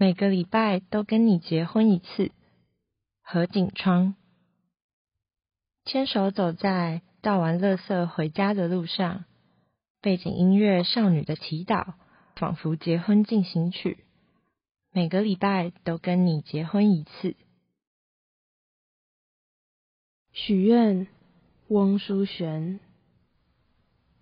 [0.00, 2.30] 每个礼拜都跟你结婚一次。
[3.20, 4.14] 何景窗，
[5.84, 9.24] 牵手走在倒完垃圾回家的路上，
[10.00, 11.94] 背景音乐少女的祈祷，
[12.36, 14.04] 仿佛结婚进行曲。
[14.92, 17.34] 每个礼拜都跟你结婚一次。
[20.30, 21.08] 许愿，
[21.66, 22.78] 翁淑璇。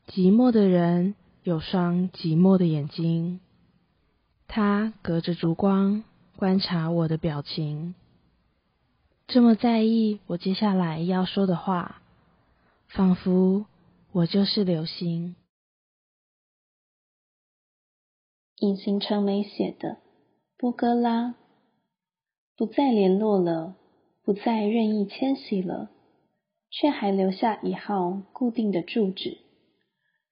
[0.07, 3.41] 寂寞的人有双寂寞的眼睛，
[4.57, 6.03] 他隔着烛光
[6.35, 7.95] 观察我的表情，
[9.27, 12.01] 这么在意我接下来要说的话，
[12.89, 13.67] 仿佛
[14.13, 15.37] 我就是流星。
[18.57, 19.99] 隐形成美写的。
[20.57, 21.35] 波哥拉，
[22.57, 23.77] 不再联络了，
[24.25, 25.91] 不再任意迁徙了，
[26.71, 29.37] 却还留下一号固定的住址，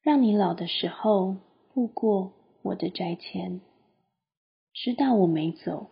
[0.01, 1.37] 让你老的时候
[1.75, 2.33] 路过
[2.63, 3.61] 我的宅前，
[4.75, 5.91] 知道我没走，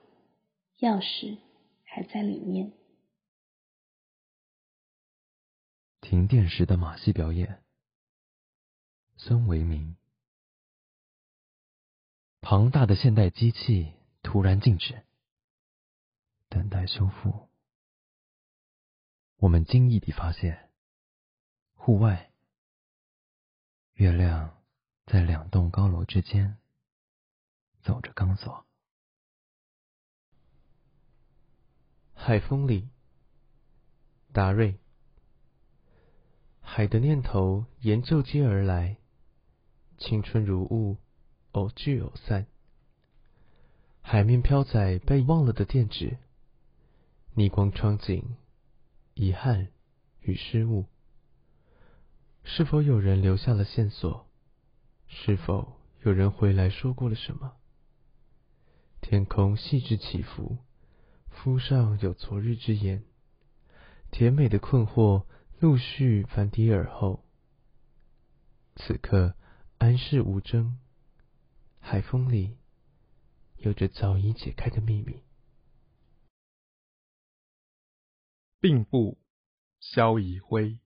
[0.78, 1.38] 钥匙
[1.84, 2.72] 还在里面。
[6.02, 7.62] 停电时的马戏表演，
[9.16, 9.96] 孙维民，
[12.42, 13.94] 庞大的现代机器。
[14.24, 15.04] 突然静止，
[16.48, 17.48] 等待修复。
[19.38, 20.70] 我们惊异地发现，
[21.74, 22.32] 户外
[23.94, 24.62] 月亮
[25.04, 26.56] 在两栋高楼之间
[27.82, 28.64] 走着钢索。
[32.24, 32.88] 海风里，
[34.32, 34.78] 达瑞，
[36.60, 38.98] 海的念头沿旧街而来，
[39.98, 40.98] 青春如雾，
[41.50, 42.46] 偶聚偶散。
[44.02, 46.16] 海面飘载被忘了的电纸，
[47.34, 48.36] 逆光窗景，
[49.14, 49.72] 遗憾
[50.20, 50.84] 与失误。
[52.44, 54.28] 是否有人留下了线索？
[55.08, 55.72] 是否
[56.04, 57.56] 有人回来说过了什么？
[59.00, 60.58] 天空细致起伏，
[61.32, 63.04] 夫上有昨日之言。
[64.10, 65.26] 甜美的困惑
[65.58, 67.24] 陆续反抵耳后。
[68.76, 69.34] 此刻
[69.78, 70.78] 安适无争，
[71.80, 72.58] 海风里。
[73.56, 75.22] 有着早已解开的秘密。
[78.60, 79.18] 并不，
[79.80, 80.78] 萧以辉。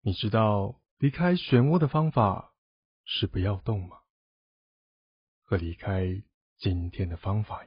[0.00, 2.54] 你知道离开漩涡的方法
[3.04, 4.00] 是不要动吗？
[5.42, 6.22] 和离开
[6.56, 7.64] 今天的方法。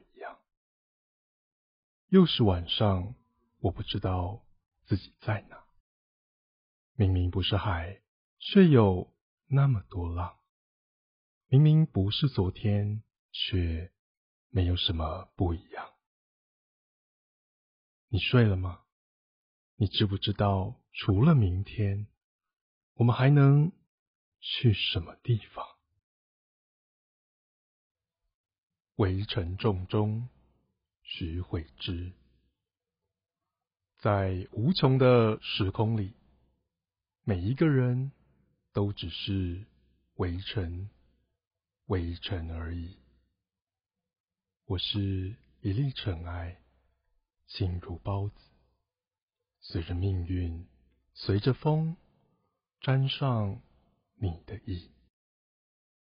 [2.08, 3.14] 又是晚上，
[3.60, 4.44] 我不知道
[4.86, 5.64] 自己在哪。
[6.94, 8.02] 明明不是海，
[8.38, 9.14] 却有
[9.46, 10.38] 那么多浪。
[11.48, 13.02] 明明不是昨天。
[13.30, 13.92] 却
[14.48, 15.92] 没有什么不一样。
[18.08, 18.84] 你睡了吗？
[19.76, 22.08] 你知不知道，除了明天，
[22.94, 23.70] 我们还能
[24.40, 25.64] 去什么地方？
[28.96, 30.28] 围城重中，
[31.10, 32.12] 徐慧芝，
[33.96, 36.12] 在无穷的时空里，
[37.24, 38.12] 每一个人
[38.74, 39.64] 都只是
[40.16, 40.90] 围城，
[41.86, 42.98] 围城而已。
[44.66, 46.60] 我是一粒尘埃，
[47.46, 48.34] 心如包子，
[49.60, 50.66] 随着命运，
[51.14, 51.96] 随着风，
[52.82, 53.62] 沾上
[54.16, 54.90] 你的意。